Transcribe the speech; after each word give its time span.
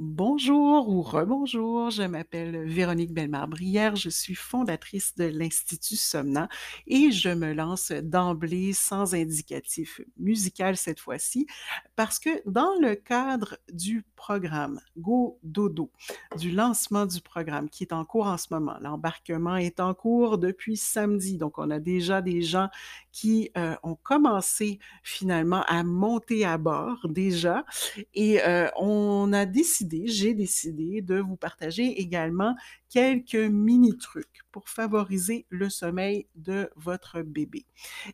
Bonjour 0.00 0.88
ou 0.88 1.02
rebonjour, 1.02 1.90
je 1.90 2.02
m'appelle 2.02 2.64
Véronique 2.64 3.12
Bellemare-Brière, 3.12 3.94
je 3.94 4.08
suis 4.08 4.34
fondatrice 4.34 5.14
de 5.14 5.22
l'Institut 5.26 5.94
Somnant 5.94 6.48
et 6.88 7.12
je 7.12 7.28
me 7.28 7.52
lance 7.52 7.92
d'emblée 7.92 8.72
sans 8.72 9.14
indicatif 9.14 10.00
musical 10.18 10.76
cette 10.76 10.98
fois-ci 10.98 11.46
parce 11.94 12.18
que 12.18 12.30
dans 12.44 12.74
le 12.80 12.96
cadre 12.96 13.56
du 13.72 14.04
programme 14.16 14.80
Go 14.98 15.38
Dodo, 15.44 15.92
du 16.38 16.50
lancement 16.50 17.06
du 17.06 17.20
programme 17.20 17.68
qui 17.68 17.84
est 17.84 17.92
en 17.92 18.04
cours 18.04 18.26
en 18.26 18.36
ce 18.36 18.48
moment, 18.50 18.76
l'embarquement 18.80 19.54
est 19.54 19.78
en 19.78 19.94
cours 19.94 20.38
depuis 20.38 20.76
samedi, 20.76 21.38
donc 21.38 21.56
on 21.58 21.70
a 21.70 21.78
déjà 21.78 22.20
des 22.20 22.42
gens 22.42 22.68
qui 23.12 23.50
euh, 23.56 23.76
ont 23.84 23.94
commencé 23.94 24.80
finalement 25.04 25.62
à 25.68 25.84
monter 25.84 26.44
à 26.44 26.58
bord 26.58 27.06
déjà 27.08 27.64
et 28.12 28.42
euh, 28.42 28.68
on 28.76 29.32
a 29.32 29.46
décidé, 29.46 29.83
j'ai 30.04 30.34
décidé 30.34 31.02
de 31.02 31.18
vous 31.18 31.36
partager 31.36 32.00
également 32.00 32.54
quelques 32.88 33.34
mini 33.34 33.96
trucs 33.96 34.42
pour 34.52 34.68
favoriser 34.68 35.46
le 35.48 35.68
sommeil 35.68 36.28
de 36.36 36.70
votre 36.76 37.22
bébé. 37.22 37.66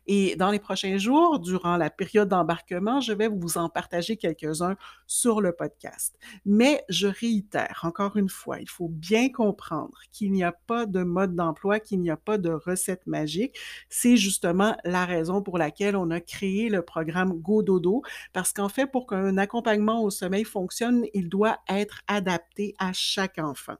Et 0.07 0.35
dans 0.35 0.49
les 0.49 0.57
prochains 0.57 0.97
jours, 0.97 1.39
durant 1.39 1.77
la 1.77 1.91
période 1.91 2.29
d'embarquement, 2.29 2.99
je 2.99 3.13
vais 3.13 3.27
vous 3.27 3.59
en 3.59 3.69
partager 3.69 4.17
quelques-uns 4.17 4.75
sur 5.05 5.39
le 5.39 5.51
podcast. 5.51 6.17
Mais 6.45 6.83
je 6.89 7.07
réitère 7.07 7.81
encore 7.83 8.17
une 8.17 8.29
fois, 8.29 8.59
il 8.59 8.69
faut 8.69 8.87
bien 8.87 9.29
comprendre 9.29 9.97
qu'il 10.11 10.31
n'y 10.31 10.43
a 10.43 10.51
pas 10.51 10.85
de 10.85 11.03
mode 11.03 11.35
d'emploi, 11.35 11.79
qu'il 11.79 11.99
n'y 12.01 12.09
a 12.09 12.17
pas 12.17 12.37
de 12.37 12.49
recette 12.49 13.05
magique. 13.05 13.57
C'est 13.89 14.17
justement 14.17 14.75
la 14.83 15.05
raison 15.05 15.41
pour 15.41 15.57
laquelle 15.57 15.95
on 15.95 16.09
a 16.09 16.19
créé 16.19 16.69
le 16.69 16.81
programme 16.81 17.33
Go 17.33 17.63
Dodo, 17.63 18.01
parce 18.33 18.53
qu'en 18.53 18.69
fait, 18.69 18.87
pour 18.87 19.07
qu'un 19.07 19.37
accompagnement 19.37 20.03
au 20.03 20.09
sommeil 20.09 20.43
fonctionne, 20.43 21.05
il 21.13 21.29
doit 21.29 21.59
être 21.69 22.01
adapté 22.07 22.75
à 22.79 22.93
chaque 22.93 23.39
enfant. 23.39 23.75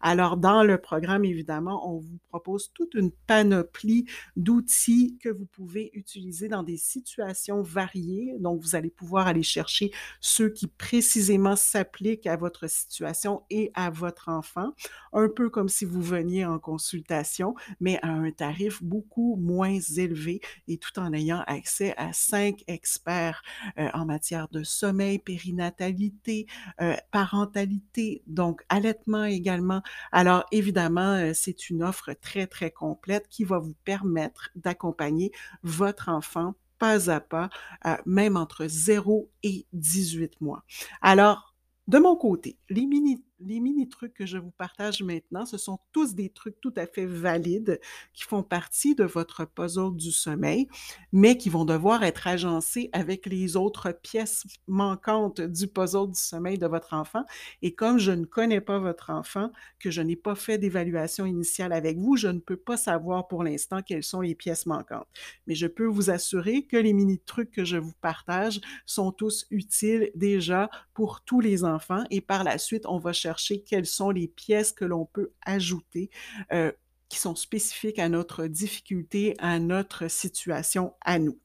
Alors, 0.00 0.36
dans 0.36 0.62
le 0.62 0.78
programme, 0.78 1.24
évidemment, 1.24 1.90
on 1.90 1.98
vous 1.98 2.18
propose 2.28 2.72
toute 2.72 2.94
une 2.94 3.10
panoplie 3.26 4.06
d'outils 4.36 5.18
que 5.20 5.28
vous 5.28 5.46
pouvez 5.46 5.90
utiliser 5.94 6.48
dans 6.48 6.62
des 6.62 6.76
situations 6.76 7.62
variées. 7.62 8.36
Donc, 8.40 8.60
vous 8.60 8.74
allez 8.74 8.90
pouvoir 8.90 9.26
aller 9.26 9.42
chercher 9.42 9.90
ceux 10.20 10.48
qui 10.48 10.66
précisément 10.66 11.56
s'appliquent 11.56 12.26
à 12.26 12.36
votre 12.36 12.68
situation 12.68 13.42
et 13.50 13.70
à 13.74 13.90
votre 13.90 14.28
enfant, 14.28 14.72
un 15.12 15.28
peu 15.28 15.50
comme 15.50 15.68
si 15.68 15.84
vous 15.84 16.02
veniez 16.02 16.44
en 16.44 16.58
consultation, 16.58 17.54
mais 17.80 17.98
à 18.02 18.08
un 18.08 18.30
tarif 18.30 18.82
beaucoup 18.82 19.36
moins 19.36 19.78
élevé 19.96 20.40
et 20.68 20.78
tout 20.78 20.98
en 20.98 21.12
ayant 21.12 21.42
accès 21.46 21.94
à 21.96 22.12
cinq 22.12 22.62
experts 22.66 23.42
euh, 23.78 23.88
en 23.94 24.04
matière 24.04 24.48
de 24.48 24.62
sommeil, 24.62 25.18
périnatalité, 25.18 26.46
euh, 26.80 26.96
parentalité, 27.26 28.22
donc 28.26 28.62
allaitement 28.68 29.24
également. 29.24 29.82
Alors, 30.12 30.44
évidemment, 30.52 31.14
euh, 31.14 31.32
c'est 31.34 31.70
une 31.70 31.82
offre 31.82 32.12
très, 32.12 32.46
très 32.46 32.70
complète 32.70 33.26
qui 33.28 33.42
va 33.44 33.58
vous 33.58 33.74
permettre 33.84 34.50
d'accompagner 34.54 35.32
votre 35.62 36.08
enfant 36.08 36.54
pas 36.78 37.10
à 37.10 37.20
pas, 37.20 37.48
euh, 37.86 37.96
même 38.04 38.36
entre 38.36 38.66
0 38.66 39.30
et 39.42 39.66
18 39.72 40.40
mois. 40.42 40.62
Alors, 41.00 41.54
de 41.88 41.98
mon 41.98 42.16
côté, 42.16 42.58
les 42.68 42.86
mini 42.86 43.24
les 43.40 43.60
mini 43.60 43.88
trucs 43.88 44.14
que 44.14 44.26
je 44.26 44.38
vous 44.38 44.50
partage 44.50 45.02
maintenant, 45.02 45.44
ce 45.44 45.58
sont 45.58 45.78
tous 45.92 46.14
des 46.14 46.30
trucs 46.30 46.60
tout 46.60 46.72
à 46.76 46.86
fait 46.86 47.04
valides 47.04 47.80
qui 48.14 48.24
font 48.24 48.42
partie 48.42 48.94
de 48.94 49.04
votre 49.04 49.44
puzzle 49.44 49.94
du 49.94 50.10
sommeil, 50.10 50.68
mais 51.12 51.36
qui 51.36 51.50
vont 51.50 51.64
devoir 51.64 52.02
être 52.02 52.26
agencés 52.26 52.88
avec 52.92 53.26
les 53.26 53.56
autres 53.56 53.92
pièces 53.92 54.44
manquantes 54.66 55.40
du 55.40 55.68
puzzle 55.68 56.08
du 56.08 56.18
sommeil 56.18 56.58
de 56.58 56.66
votre 56.66 56.94
enfant. 56.94 57.24
Et 57.62 57.74
comme 57.74 57.98
je 57.98 58.12
ne 58.12 58.24
connais 58.24 58.60
pas 58.60 58.78
votre 58.78 59.10
enfant, 59.10 59.50
que 59.78 59.90
je 59.90 60.00
n'ai 60.00 60.16
pas 60.16 60.34
fait 60.34 60.58
d'évaluation 60.58 61.26
initiale 61.26 61.72
avec 61.72 61.98
vous, 61.98 62.16
je 62.16 62.28
ne 62.28 62.40
peux 62.40 62.56
pas 62.56 62.76
savoir 62.76 63.28
pour 63.28 63.44
l'instant 63.44 63.82
quelles 63.82 64.04
sont 64.04 64.22
les 64.22 64.34
pièces 64.34 64.66
manquantes. 64.66 65.08
Mais 65.46 65.54
je 65.54 65.66
peux 65.66 65.86
vous 65.86 66.10
assurer 66.10 66.64
que 66.64 66.76
les 66.76 66.94
mini 66.94 67.18
trucs 67.18 67.50
que 67.50 67.64
je 67.64 67.76
vous 67.76 67.94
partage 68.00 68.60
sont 68.86 69.12
tous 69.12 69.46
utiles 69.50 70.10
déjà 70.14 70.70
pour 70.94 71.20
tous 71.20 71.40
les 71.40 71.64
enfants 71.64 72.04
et 72.10 72.20
par 72.20 72.42
la 72.42 72.58
suite, 72.58 72.86
on 72.86 72.98
va 72.98 73.12
chercher 73.12 73.25
quelles 73.66 73.86
sont 73.86 74.10
les 74.10 74.28
pièces 74.28 74.72
que 74.72 74.84
l'on 74.84 75.06
peut 75.06 75.32
ajouter 75.42 76.10
euh, 76.52 76.72
qui 77.08 77.18
sont 77.18 77.36
spécifiques 77.36 77.98
à 77.98 78.08
notre 78.08 78.46
difficulté, 78.46 79.34
à 79.38 79.58
notre 79.58 80.08
situation 80.08 80.94
à 81.00 81.18
nous. 81.18 81.38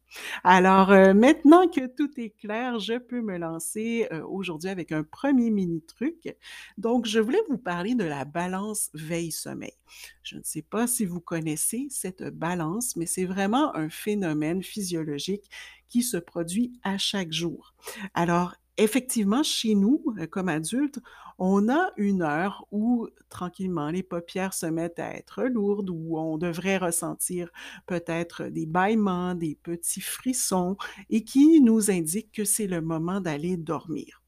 Alors, 0.44 0.92
euh, 0.92 1.14
maintenant 1.14 1.68
que 1.70 1.88
tout 1.88 2.10
est 2.20 2.32
clair, 2.32 2.80
je 2.80 2.98
peux 2.98 3.22
me 3.22 3.38
lancer 3.38 4.08
euh, 4.12 4.26
aujourd'hui 4.26 4.70
avec 4.70 4.92
un 4.92 5.04
premier 5.04 5.50
mini 5.52 5.82
truc. 5.84 6.36
Donc, 6.78 7.06
je 7.06 7.20
voulais 7.20 7.42
vous 7.48 7.58
parler 7.58 7.96
de 7.96 8.04
la 8.04 8.26
balance 8.26 8.90
veille-sommeil. 8.94 9.74
Je 10.24 10.36
ne 10.38 10.44
sais 10.44 10.64
pas 10.64 10.88
si 10.88 11.06
vous 11.06 11.22
connaissez 11.22 11.88
cette 11.90 12.24
balance, 12.24 12.96
mais 12.98 13.06
c'est 13.06 13.26
vraiment 13.26 13.74
un 13.76 13.90
phénomène 13.90 14.64
physiologique 14.64 15.50
qui 15.88 16.04
se 16.04 16.18
produit 16.18 16.74
à 16.84 16.98
chaque 16.98 17.32
jour. 17.32 17.74
Alors, 18.14 18.56
effectivement, 18.78 19.44
chez 19.44 19.76
nous, 19.76 20.04
euh, 20.20 20.28
comme 20.28 20.50
adultes, 20.50 21.00
on 21.40 21.70
a 21.70 21.92
une 21.98 22.22
heure 22.22 22.68
où 22.72 23.08
tranquillement 23.30 23.90
les 23.90 24.04
paupières 24.04 24.54
se 24.54 24.68
mettent 24.68 25.00
à 25.00 25.16
être 25.16 25.44
lourdes, 25.44 25.90
où 25.90 26.18
on 26.18 26.38
devrait 26.38 26.78
ressentir 26.78 27.50
peut-être 27.88 28.44
des 28.46 28.66
bâillements, 28.66 29.36
des 29.36 29.58
petits 29.64 30.02
frissons 30.02 30.78
et 31.10 31.24
qui 31.24 31.62
nous 31.62 31.90
indiquent 31.90 32.32
que 32.32 32.46
c'est 32.46 32.68
le 32.68 32.82
moment 32.82 33.22
d'aller 33.22 33.58
dormir. 33.58 34.21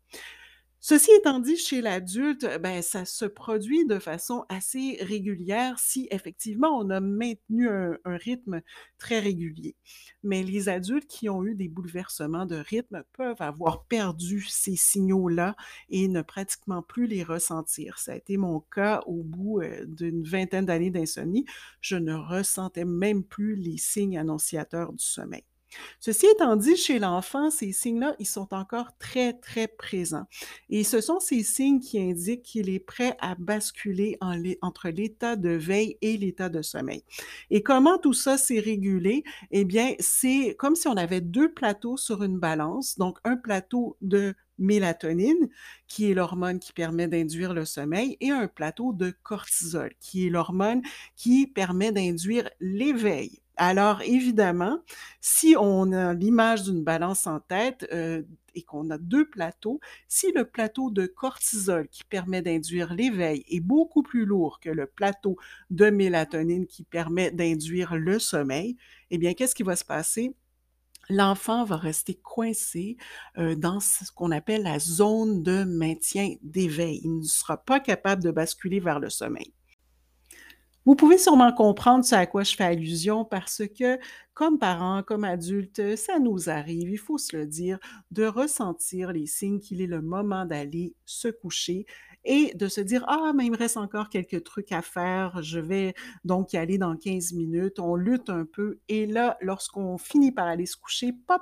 Ceci 0.86 1.12
étant 1.18 1.40
dit, 1.40 1.56
chez 1.56 1.80
l'adulte, 1.80 2.46
ben, 2.62 2.82
ça 2.82 3.06
se 3.06 3.24
produit 3.24 3.86
de 3.86 4.00
façon 4.00 4.44
assez 4.50 4.98
régulière 5.00 5.80
si 5.80 6.10
effectivement 6.12 6.78
on 6.78 6.90
a 6.90 7.00
maintenu 7.00 7.70
un, 7.70 7.98
rythme 8.04 8.62
très 8.98 9.22
régulier. 9.22 9.78
Mais 10.24 10.44
les 10.44 10.68
adultes 10.68 11.08
qui 11.08 11.30
ont 11.30 11.46
eu 11.46 11.56
des 11.56 11.70
bouleversements 11.70 12.46
de 12.46 12.58
rythme 12.58 13.02
peuvent 13.14 13.42
avoir 13.42 13.86
perdu 13.86 14.42
ces 14.42 14.76
signaux-là 14.76 15.56
et 15.88 16.10
ne 16.10 16.22
pratiquement 16.22 16.82
plus 16.82 17.08
les 17.08 17.24
ressentir. 17.24 17.98
Ça 17.98 18.12
a 18.12 18.16
été 18.18 18.36
mon 18.36 18.60
cas 18.60 19.04
au 19.06 19.24
bout 19.24 19.62
euh, 19.62 19.86
d'une 19.86 20.26
vingtaine 20.26 20.66
d'années 20.66 20.92
d'insomnie. 20.92 21.46
Je 21.80 21.96
ne 21.96 22.14
ressentais 22.14 22.84
même 22.84 23.24
plus 23.24 23.56
les 23.56 23.78
signes 23.78 24.18
annonciateurs 24.18 24.92
du 24.92 25.06
sommeil. 25.06 25.46
Ceci 26.00 26.26
étant 26.28 26.56
dit, 26.56 26.76
chez 26.76 27.00
l'enfant, 27.00 27.50
ces 27.50 27.72
signes-là, 27.72 28.16
ils 28.20 28.28
sont 28.28 28.54
encore 28.54 28.98
très, 28.98 29.34
très 29.34 29.68
présents. 29.68 30.26
Et 30.70 30.84
ce 30.84 31.02
sont 31.02 31.20
ces 31.20 31.44
signes 31.44 31.80
qui 31.80 32.00
indiquent 32.00 32.44
qu'il 32.44 32.70
est 32.70 32.80
prêt 32.80 33.16
à 33.20 33.36
basculer 33.36 34.18
entre 34.62 34.90
l'état 34.90 35.36
de 35.36 35.50
veille 35.50 35.98
et 36.02 36.18
l'état 36.18 36.50
de 36.50 36.62
sommeil. 36.62 37.04
Et 37.50 37.64
comment 37.64 37.98
tout 37.98 38.14
ça 38.14 38.38
s'est 38.38 38.60
régulé? 38.60 39.24
Eh 39.52 39.66
bien, 39.66 39.94
c'est 40.00 40.56
comme 40.58 40.76
si 40.76 40.88
on 40.88 40.98
avait 40.98 41.22
deux 41.22 41.54
plateaux 41.54 41.98
sur 41.98 42.24
une 42.24 42.40
balance. 42.40 42.98
Donc, 42.98 43.20
un 43.24 43.38
plateau 43.38 43.98
de 44.02 44.36
mélatonine, 44.60 45.50
qui 45.88 46.10
est 46.10 46.14
l'hormone 46.14 46.60
qui 46.60 46.74
permet 46.74 47.08
d'induire 47.08 47.54
le 47.54 47.66
sommeil, 47.66 48.18
et 48.22 48.30
un 48.30 48.48
plateau 48.48 48.94
de 48.94 49.12
cortisol, 49.24 49.92
qui 50.00 50.28
est 50.28 50.30
l'hormone 50.30 50.82
qui 51.16 51.48
permet 51.48 51.92
d'induire 51.92 52.50
l'éveil. 52.60 53.40
Alors, 53.56 54.02
évidemment, 54.02 54.80
si 55.22 55.56
on 55.60 55.92
a 55.92 56.14
l'image 56.14 56.64
d'une 56.64 56.84
balance 56.84 57.28
en 57.28 57.40
tête 57.40 57.88
euh, 57.94 58.24
et 58.56 58.64
qu'on 58.64 58.90
a 58.90 58.98
deux 58.98 59.30
plateaux, 59.30 59.80
si 60.08 60.32
le 60.32 60.46
plateau 60.46 60.90
de 60.90 61.06
cortisol 61.06 61.88
qui 61.90 62.04
permet 62.04 62.42
d'induire 62.42 62.94
l'éveil 62.94 63.44
est 63.48 63.60
beaucoup 63.60 64.02
plus 64.02 64.26
lourd 64.26 64.60
que 64.60 64.70
le 64.70 64.88
plateau 64.88 65.38
de 65.70 65.90
mélatonine 65.92 66.66
qui 66.66 66.84
permet 66.84 67.30
d'induire 67.30 67.96
le 67.96 68.18
sommeil, 68.18 68.76
eh 69.12 69.20
bien, 69.20 69.34
qu'est-ce 69.34 69.56
qui 69.56 69.64
va 69.64 69.76
se 69.76 69.86
passer? 69.86 70.36
L'enfant 71.10 71.64
va 71.64 71.76
rester 71.78 72.16
coincé 72.16 72.98
euh, 73.38 73.56
dans 73.56 73.80
ce 73.80 74.12
qu'on 74.12 74.32
appelle 74.32 74.64
la 74.64 74.80
zone 74.80 75.44
de 75.44 75.64
maintien 75.64 76.36
d'éveil. 76.42 77.02
Il 77.04 77.20
ne 77.20 77.24
sera 77.24 77.58
pas 77.58 77.80
capable 77.80 78.24
de 78.24 78.32
basculer 78.32 78.80
vers 78.80 79.00
le 79.00 79.10
sommeil. 79.10 79.54
Vous 80.86 80.96
pouvez 80.96 81.18
sûrement 81.18 81.54
comprendre 81.54 82.04
ce 82.04 82.16
à 82.16 82.26
quoi 82.26 82.44
je 82.44 82.56
fais 82.56 82.64
allusion 82.66 83.24
parce 83.26 83.62
que, 83.78 83.98
comme 84.34 84.58
parents, 84.58 85.04
comme 85.04 85.24
adultes, 85.24 85.96
ça 85.96 86.20
nous 86.20 86.50
arrive, 86.50 86.90
il 86.90 86.98
faut 86.98 87.18
se 87.18 87.36
le 87.38 87.46
dire, 87.46 87.80
de 88.12 88.26
ressentir 88.26 89.12
les 89.12 89.28
signes 89.28 89.60
qu'il 89.60 89.82
est 89.82 89.88
le 89.88 90.02
moment 90.02 90.46
d'aller 90.46 90.96
se 91.06 91.28
coucher 91.28 91.86
et 92.26 92.54
de 92.56 92.68
se 92.68 92.82
dire 92.82 93.04
ah 93.08 93.34
mais 93.36 93.46
il 93.46 93.52
me 93.52 93.58
reste 93.58 93.78
encore 93.78 94.10
quelques 94.10 94.44
trucs 94.44 94.72
à 94.72 94.82
faire, 94.82 95.42
je 95.44 95.60
vais 95.60 95.94
donc 96.24 96.54
y 96.54 96.58
aller 96.58 96.78
dans 96.78 96.96
15 96.96 97.34
minutes, 97.34 97.80
on 97.80 97.96
lutte 97.96 98.30
un 98.30 98.46
peu 98.46 98.80
et 98.88 99.06
là 99.06 99.38
lorsqu'on 99.42 99.98
finit 99.98 100.32
par 100.32 100.48
aller 100.48 100.66
se 100.66 100.78
coucher, 100.78 101.12
pop, 101.12 101.42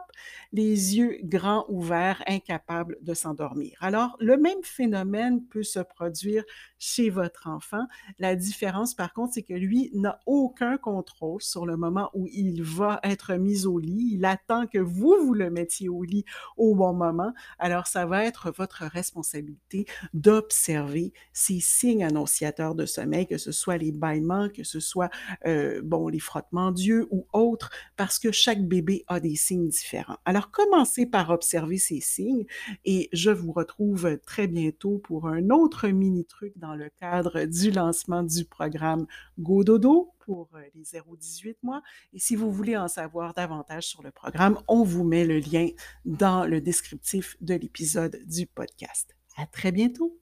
les 0.51 0.97
yeux 0.97 1.19
grands 1.23 1.65
ouverts, 1.69 2.23
incapables 2.27 2.97
de 3.01 3.13
s'endormir. 3.13 3.77
Alors 3.81 4.17
le 4.19 4.37
même 4.37 4.63
phénomène 4.63 5.43
peut 5.45 5.63
se 5.63 5.79
produire 5.79 6.43
chez 6.79 7.09
votre 7.09 7.47
enfant. 7.47 7.85
La 8.17 8.35
différence, 8.35 8.95
par 8.95 9.13
contre, 9.13 9.35
c'est 9.35 9.43
que 9.43 9.53
lui 9.53 9.91
n'a 9.93 10.19
aucun 10.25 10.77
contrôle 10.77 11.41
sur 11.41 11.65
le 11.65 11.77
moment 11.77 12.09
où 12.13 12.27
il 12.31 12.63
va 12.63 12.80
être 13.03 13.33
mis 13.35 13.65
au 13.65 13.79
lit. 13.79 14.11
Il 14.13 14.25
attend 14.25 14.67
que 14.67 14.77
vous, 14.77 15.15
vous 15.21 15.33
le 15.33 15.49
mettiez 15.49 15.89
au 15.89 16.03
lit 16.03 16.25
au 16.57 16.75
bon 16.75 16.93
moment. 16.93 17.33
Alors, 17.59 17.87
ça 17.87 18.05
va 18.05 18.25
être 18.25 18.51
votre 18.51 18.83
responsabilité 18.85 19.85
d'observer 20.13 21.13
ces 21.33 21.59
signes 21.59 22.03
annonciateurs 22.03 22.75
de 22.75 22.85
sommeil, 22.85 23.27
que 23.27 23.37
ce 23.37 23.51
soit 23.51 23.77
les 23.77 23.91
bâillements, 23.91 24.49
que 24.49 24.63
ce 24.63 24.79
soit, 24.79 25.09
euh, 25.45 25.81
bon, 25.83 26.07
les 26.07 26.19
frottements 26.19 26.71
d'yeux 26.71 27.07
ou 27.11 27.27
autres, 27.33 27.69
parce 27.97 28.19
que 28.19 28.31
chaque 28.31 28.67
bébé 28.67 29.03
a 29.07 29.19
des 29.19 29.35
signes 29.35 29.67
différents. 29.67 30.17
Alors, 30.25 30.51
commencez 30.51 31.05
par 31.05 31.29
observer 31.29 31.77
ces 31.77 31.99
signes 31.99 32.45
et 32.85 33.09
je 33.13 33.31
vous 33.31 33.51
retrouve 33.51 34.17
très 34.25 34.47
bientôt 34.47 34.99
pour 34.99 35.27
un 35.27 35.49
autre 35.49 35.87
mini 35.87 36.25
truc 36.25 36.53
dans 36.57 36.75
le 36.75 36.89
cadre 36.99 37.45
du 37.45 37.71
lancement 37.71 38.23
du 38.23 38.45
programme 38.45 39.05
Go 39.39 39.63
Dodo 39.63 40.11
pour 40.19 40.49
euh, 40.55 40.61
les 40.75 40.83
0-18 40.83 41.55
mois. 41.63 41.81
Et 42.13 42.19
si 42.19 42.35
vous 42.35 42.51
en 42.77 42.87
savoir 42.87 43.33
davantage 43.33 43.87
sur 43.87 44.01
le 44.03 44.11
programme, 44.11 44.59
on 44.67 44.83
vous 44.83 45.03
met 45.03 45.25
le 45.25 45.39
lien 45.39 45.67
dans 46.05 46.45
le 46.45 46.61
descriptif 46.61 47.35
de 47.41 47.55
l'épisode 47.55 48.19
du 48.25 48.45
podcast. 48.47 49.15
À 49.37 49.45
très 49.45 49.71
bientôt! 49.71 50.20